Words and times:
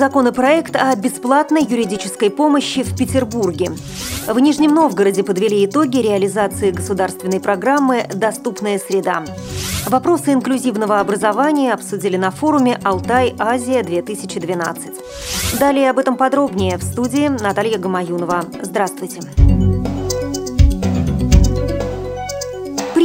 законопроект 0.00 0.74
о 0.76 0.96
бесплатной 0.96 1.62
юридической 1.62 2.30
помощи 2.30 2.82
в 2.82 2.96
Петербурге. 2.96 3.72
В 4.26 4.40
Нижнем 4.40 4.74
Новгороде 4.74 5.22
подвели 5.22 5.66
итоги 5.66 5.98
реализации 5.98 6.70
государственной 6.70 7.38
программы 7.38 8.06
«Доступная 8.12 8.78
среда». 8.78 9.22
Вопросы 9.86 10.32
инклюзивного 10.32 11.00
образования 11.00 11.74
обсудили 11.74 12.16
на 12.16 12.30
форуме 12.30 12.80
«Алтай-Азия-2012». 12.82 15.58
Далее 15.58 15.90
об 15.90 15.98
этом 15.98 16.16
подробнее 16.16 16.78
в 16.78 16.82
студии 16.82 17.28
Наталья 17.28 17.76
Гамаюнова. 17.76 18.46
Здравствуйте. 18.62 19.20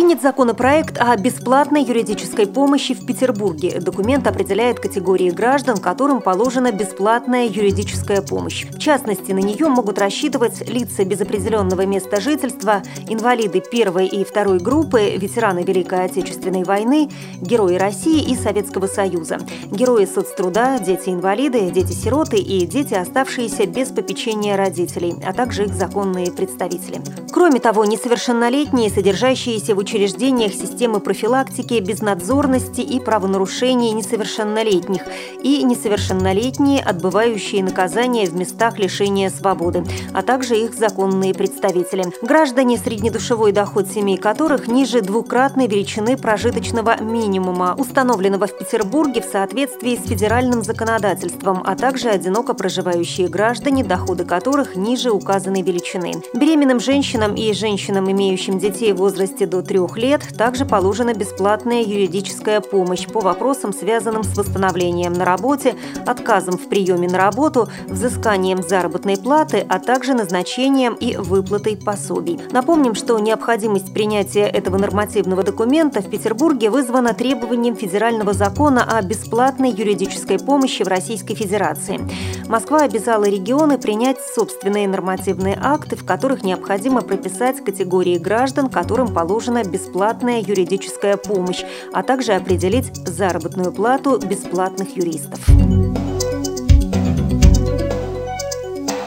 Принят 0.06 0.22
законопроект 0.22 1.00
о 1.00 1.18
бесплатной 1.18 1.84
юридической 1.84 2.46
помощи 2.46 2.94
в 2.94 3.08
Петербурге. 3.08 3.80
Документ 3.82 4.28
определяет 4.28 4.80
категории 4.80 5.32
граждан, 5.32 5.78
которым 5.78 6.22
положена 6.22 6.72
бесплатная 6.72 7.48
юридическая 7.48 8.22
помощь. 8.22 8.68
В 8.70 8.78
частности, 8.78 9.32
на 9.32 9.40
нее 9.40 9.68
могут 9.68 9.98
рассчитывать 9.98 10.70
лица 10.70 11.06
без 11.06 11.22
определенного 11.22 11.88
места 11.88 12.22
жительства, 12.22 12.84
инвалиды 13.10 13.62
первой 13.62 14.06
и 14.06 14.24
второй 14.24 14.60
группы, 14.60 15.16
ветераны 15.18 15.64
Великой 15.64 16.06
Отечественной 16.06 16.66
войны, 16.66 17.10
герои 17.42 17.74
России 17.74 18.32
и 18.32 18.36
Советского 18.36 18.86
Союза, 18.86 19.40
герои 19.72 20.06
соцтруда, 20.06 20.78
дети-инвалиды, 20.86 21.72
дети-сироты 21.72 22.38
и 22.38 22.68
дети, 22.68 22.94
оставшиеся 22.94 23.66
без 23.66 23.88
попечения 23.88 24.56
родителей, 24.56 25.16
а 25.26 25.34
также 25.34 25.64
их 25.66 25.74
законные 25.74 26.32
представители. 26.32 27.02
Кроме 27.34 27.60
того, 27.60 27.86
несовершеннолетние, 27.86 28.92
содержащиеся 28.92 29.74
в 29.74 29.80
учреждениях 30.06 30.54
системы 30.54 31.00
профилактики 31.00 31.80
безнадзорности 31.80 32.82
и 32.82 33.00
правонарушений 33.00 33.92
несовершеннолетних 33.92 35.02
и 35.42 35.64
несовершеннолетние, 35.64 36.84
отбывающие 36.84 37.64
наказание 37.64 38.28
в 38.28 38.36
местах 38.36 38.78
лишения 38.78 39.32
свободы, 39.32 39.84
а 40.14 40.22
также 40.22 40.58
их 40.58 40.76
законные 40.76 41.34
представители. 41.34 42.06
Граждане, 42.22 42.78
среднедушевой 42.78 43.52
доход 43.52 43.88
семей 43.88 44.18
которых 44.18 44.68
ниже 44.68 45.02
двукратной 45.02 45.68
величины 45.68 46.18
прожиточного 46.18 47.02
минимума, 47.02 47.74
установленного 47.76 48.46
в 48.46 48.58
Петербурге 48.58 49.22
в 49.22 49.26
соответствии 49.26 49.96
с 49.96 50.08
федеральным 50.08 50.62
законодательством, 50.62 51.64
а 51.66 51.76
также 51.76 52.10
одиноко 52.10 52.54
проживающие 52.54 53.28
граждане, 53.28 53.84
доходы 53.84 54.24
которых 54.24 54.76
ниже 54.76 55.10
указанной 55.10 55.64
величины. 55.64 56.14
Беременным 56.36 56.80
женщинам 56.80 57.34
и 57.34 57.52
женщинам, 57.54 58.12
имеющим 58.12 58.60
детей 58.60 58.94
в 58.94 58.98
возрасте 58.98 59.48
до 59.48 59.64
3 59.64 59.85
трех 59.86 59.98
лет 59.98 60.22
также 60.38 60.66
положена 60.66 61.14
бесплатная 61.14 61.84
юридическая 61.84 62.62
помощь 62.62 63.08
по 63.08 63.20
вопросам, 63.20 63.74
связанным 63.74 64.24
с 64.24 64.36
восстановлением 64.36 65.14
на 65.14 65.26
работе, 65.26 65.76
отказом 66.06 66.58
в 66.58 66.68
приеме 66.70 67.08
на 67.08 67.18
работу, 67.18 67.68
взысканием 67.88 68.64
заработной 68.64 69.18
платы, 69.18 69.66
а 69.70 69.80
также 69.80 70.14
назначением 70.14 70.94
и 70.94 71.16
выплатой 71.18 71.78
пособий. 71.78 72.40
Напомним, 72.52 72.96
что 72.96 73.18
необходимость 73.20 73.94
принятия 73.94 74.46
этого 74.46 74.78
нормативного 74.78 75.44
документа 75.44 76.02
в 76.02 76.10
Петербурге 76.10 76.70
вызвана 76.70 77.14
требованием 77.14 77.76
федерального 77.76 78.34
закона 78.34 78.84
о 78.84 79.02
бесплатной 79.02 79.72
юридической 79.72 80.40
помощи 80.40 80.84
в 80.84 80.88
Российской 80.88 81.36
Федерации. 81.36 82.00
Москва 82.48 82.82
обязала 82.84 83.26
регионы 83.26 83.78
принять 83.78 84.18
собственные 84.20 84.88
нормативные 84.88 85.58
акты, 85.60 85.96
в 85.96 86.06
которых 86.06 86.44
необходимо 86.44 87.02
прописать 87.02 87.64
категории 87.64 88.18
граждан, 88.18 88.70
которым 88.70 89.14
положена 89.14 89.64
бесплатная 89.64 90.42
юридическая 90.42 91.18
помощь, 91.18 91.64
а 91.92 92.04
также 92.04 92.34
определить 92.34 92.96
заработную 93.08 93.72
плату 93.72 94.20
бесплатных 94.20 94.96
юристов. 94.96 95.40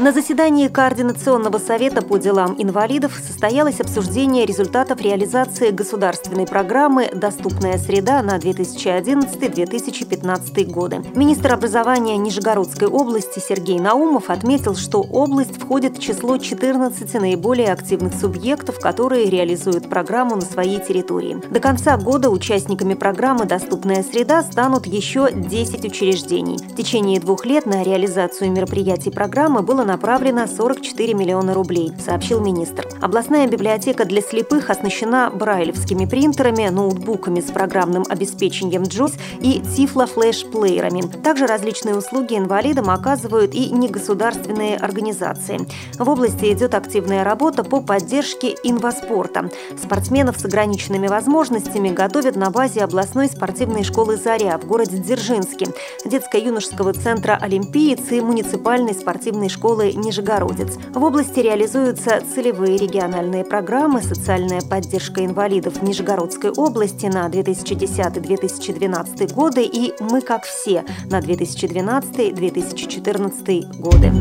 На 0.01 0.13
заседании 0.13 0.69
Координационного 0.69 1.59
совета 1.59 2.03
по 2.03 2.19
делам 2.19 2.55
инвалидов 2.57 3.21
состоялось 3.21 3.81
обсуждение 3.81 4.47
результатов 4.47 5.01
реализации 5.01 5.71
государственной 5.71 6.47
программы 6.47 7.11
«Доступная 7.13 7.79
среда» 7.79 8.23
на 8.23 8.37
2011-2015 8.37 10.71
годы. 10.71 11.03
Министр 11.17 11.53
образования 11.53 12.17
Нижегородской 12.17 12.87
области 12.87 13.41
Сергей 13.41 13.81
Наумов 13.81 14.31
отметил, 14.31 14.77
что 14.77 15.01
область 15.01 15.61
входит 15.61 15.99
в 15.99 16.01
число 16.01 16.39
14 16.39 17.15
наиболее 17.15 17.73
активных 17.73 18.15
субъектов, 18.15 18.79
которые 18.79 19.29
реализуют 19.29 19.91
программу 19.91 20.37
на 20.37 20.43
своей 20.43 20.79
территории. 20.79 21.43
До 21.51 21.59
конца 21.59 21.97
года 21.97 22.31
участниками 22.31 22.95
программы 22.95 23.47
«Доступная 23.47 24.05
среда» 24.05 24.45
станут 24.45 24.87
еще 24.87 25.33
10 25.33 25.85
учреждений. 25.87 26.59
В 26.59 26.77
течение 26.77 27.19
двух 27.19 27.45
лет 27.45 27.67
на 27.67 27.83
реализацию 27.83 28.53
мероприятий 28.53 29.11
программы 29.11 29.63
было 29.63 29.88
направлено 29.89 30.47
44 30.47 31.15
миллиона 31.15 31.55
рублей, 31.55 31.93
сообщил 31.99 32.41
министр. 32.41 32.87
Областная 33.01 33.49
библиотека 33.49 34.05
для 34.05 34.21
слепых 34.21 34.71
оснащена 34.71 35.31
брайлевскими 35.35 36.05
принтерами, 36.05 36.69
ноутбуками 36.69 37.41
с 37.41 37.51
программным 37.51 38.05
обеспечением 38.09 38.83
JOS 38.83 39.15
и 39.41 39.61
тифло-флеш-плеерами. 39.61 41.03
Также 41.23 41.47
различные 41.47 41.97
услуги 41.97 42.37
инвалидам 42.37 42.91
оказывают 42.91 43.55
и 43.55 43.71
негосударственные 43.71 44.77
организации. 44.77 45.67
В 45.99 46.09
области 46.09 46.53
идет 46.53 46.75
активная 46.75 47.25
работа 47.25 47.65
по 47.65 47.81
поддержке 47.81 48.55
инваспорта. 48.63 49.51
Спортсменов 49.83 50.39
с 50.39 50.45
ограниченными 50.45 51.09
возможностями 51.09 51.89
готовят 51.89 52.37
на 52.37 52.51
базе 52.51 52.85
областной 52.85 53.29
спортивной 53.29 53.85
школы 53.85 54.17
«Заря» 54.17 54.59
в 54.59 54.67
городе 54.67 54.99
Дзержинске, 54.99 55.69
детско-юношеского 56.05 56.93
центра 56.93 57.39
«Олимпиец» 57.41 58.11
и 58.11 58.21
муниципальной 58.21 58.93
спортивной 58.93 59.49
школы 59.49 59.78
школы 59.79 59.93
«Нижегородец». 59.93 60.77
В 60.93 61.05
области 61.05 61.39
реализуются 61.41 62.23
целевые 62.35 62.77
региональные 62.77 63.45
программы 63.45 64.03
«Социальная 64.03 64.61
поддержка 64.61 65.25
инвалидов 65.25 65.81
Нижегородской 65.83 66.51
области» 66.51 67.07
на 67.07 67.27
2010-2012 67.29 69.35
годы 69.35 69.63
и 69.65 69.95
«Мы 70.01 70.21
как 70.21 70.43
все» 70.45 70.85
на 71.11 71.21
2012-2014 71.21 73.79
годы. 73.79 74.13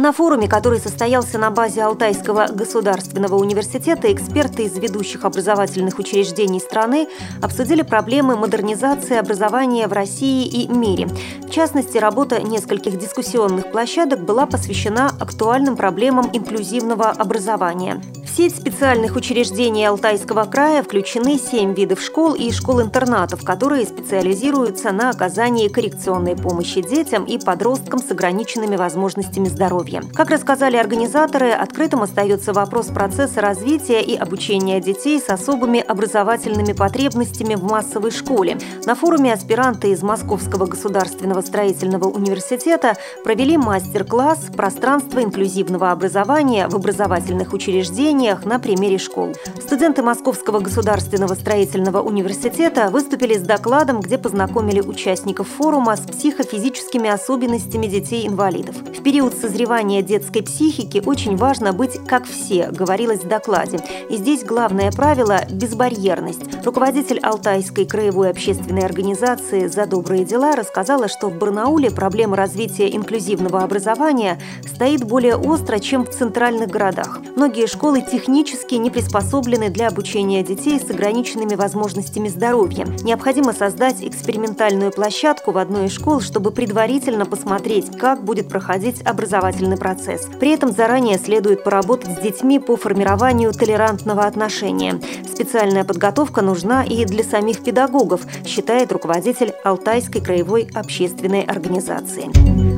На 0.00 0.12
форуме, 0.12 0.48
который 0.48 0.80
состоялся 0.80 1.36
на 1.36 1.50
базе 1.50 1.82
Алтайского 1.82 2.46
государственного 2.46 3.34
университета, 3.34 4.10
эксперты 4.10 4.62
из 4.62 4.78
ведущих 4.78 5.26
образовательных 5.26 5.98
учреждений 5.98 6.58
страны 6.58 7.06
обсудили 7.42 7.82
проблемы 7.82 8.34
модернизации 8.34 9.18
образования 9.18 9.86
в 9.88 9.92
России 9.92 10.46
и 10.46 10.68
мире. 10.68 11.06
В 11.42 11.50
частности, 11.50 11.98
работа 11.98 12.40
нескольких 12.40 12.96
дискуссионных 12.96 13.70
площадок 13.70 14.24
была 14.24 14.46
посвящена 14.46 15.10
актуальным 15.20 15.76
проблемам 15.76 16.30
инклюзивного 16.32 17.10
образования. 17.10 18.00
Сеть 18.40 18.56
специальных 18.56 19.16
учреждений 19.16 19.84
Алтайского 19.86 20.44
края 20.44 20.82
включены 20.82 21.36
семь 21.36 21.74
видов 21.74 22.00
школ 22.00 22.32
и 22.32 22.50
школ-интернатов, 22.50 23.44
которые 23.44 23.84
специализируются 23.84 24.92
на 24.92 25.10
оказании 25.10 25.68
коррекционной 25.68 26.36
помощи 26.36 26.80
детям 26.80 27.26
и 27.26 27.36
подросткам 27.36 27.98
с 27.98 28.10
ограниченными 28.10 28.76
возможностями 28.76 29.46
здоровья. 29.46 30.02
Как 30.14 30.30
рассказали 30.30 30.78
организаторы, 30.78 31.50
открытым 31.50 32.02
остается 32.02 32.54
вопрос 32.54 32.86
процесса 32.86 33.42
развития 33.42 34.00
и 34.00 34.16
обучения 34.16 34.80
детей 34.80 35.20
с 35.20 35.28
особыми 35.28 35.80
образовательными 35.80 36.72
потребностями 36.72 37.56
в 37.56 37.64
массовой 37.64 38.10
школе. 38.10 38.56
На 38.86 38.94
форуме 38.94 39.34
аспиранты 39.34 39.90
из 39.90 40.02
Московского 40.02 40.64
государственного 40.64 41.42
строительного 41.42 42.08
университета 42.08 42.96
провели 43.22 43.58
мастер-класс 43.58 44.46
«Пространство 44.56 45.22
инклюзивного 45.22 45.90
образования 45.90 46.68
в 46.68 46.74
образовательных 46.74 47.52
учреждениях 47.52 48.29
изменениях 48.30 48.44
на 48.44 48.58
примере 48.58 48.98
школ. 48.98 49.34
Студенты 49.60 50.02
Московского 50.02 50.60
государственного 50.60 51.34
строительного 51.34 52.02
университета 52.02 52.88
выступили 52.90 53.36
с 53.36 53.42
докладом, 53.42 54.00
где 54.00 54.18
познакомили 54.18 54.80
участников 54.80 55.48
форума 55.48 55.96
с 55.96 56.00
психофизическими 56.00 57.10
особенностями 57.10 57.86
детей-инвалидов. 57.86 58.76
В 58.76 59.02
период 59.02 59.34
созревания 59.34 60.02
детской 60.02 60.42
психики 60.42 61.02
очень 61.04 61.36
важно 61.36 61.72
быть 61.72 61.98
как 62.06 62.24
все, 62.26 62.68
говорилось 62.70 63.20
в 63.20 63.28
докладе. 63.28 63.78
И 64.08 64.16
здесь 64.16 64.44
главное 64.44 64.90
правило– 64.92 65.40
безбарьерность. 65.50 66.64
Руководитель 66.64 67.18
Алтайской 67.20 67.86
краевой 67.86 68.30
общественной 68.30 68.84
организации 68.84 69.66
«За 69.66 69.86
добрые 69.86 70.24
дела» 70.24 70.56
рассказала, 70.56 71.08
что 71.08 71.28
в 71.28 71.38
Барнауле 71.38 71.90
проблема 71.90 72.36
развития 72.36 72.94
инклюзивного 72.94 73.62
образования 73.62 74.40
стоит 74.66 75.04
более 75.04 75.36
остро, 75.36 75.78
чем 75.78 76.04
в 76.04 76.10
центральных 76.10 76.68
городах. 76.68 77.20
Многие 77.36 77.66
школы 77.66 78.02
технически 78.10 78.74
не 78.74 78.90
приспособлены 78.90 79.68
для 79.70 79.88
обучения 79.88 80.42
детей 80.42 80.80
с 80.80 80.90
ограниченными 80.90 81.54
возможностями 81.54 82.28
здоровья. 82.28 82.86
Необходимо 83.02 83.52
создать 83.52 84.02
экспериментальную 84.02 84.90
площадку 84.90 85.52
в 85.52 85.58
одной 85.58 85.86
из 85.86 85.92
школ, 85.92 86.20
чтобы 86.20 86.50
предварительно 86.50 87.24
посмотреть, 87.24 87.96
как 87.96 88.24
будет 88.24 88.48
проходить 88.48 89.00
образовательный 89.06 89.76
процесс. 89.76 90.26
При 90.40 90.50
этом 90.50 90.72
заранее 90.72 91.18
следует 91.18 91.62
поработать 91.62 92.18
с 92.18 92.20
детьми 92.20 92.58
по 92.58 92.76
формированию 92.76 93.52
толерантного 93.52 94.24
отношения. 94.24 95.00
Специальная 95.32 95.84
подготовка 95.84 96.42
нужна 96.42 96.84
и 96.84 97.04
для 97.04 97.24
самих 97.24 97.62
педагогов, 97.62 98.22
считает 98.44 98.92
руководитель 98.92 99.54
Алтайской 99.64 100.20
краевой 100.20 100.68
общественной 100.74 101.42
организации. 101.42 102.30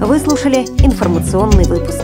Вы 0.05 0.19
слушали 0.19 0.59
информационный 0.85 1.65
выпуск. 1.65 2.03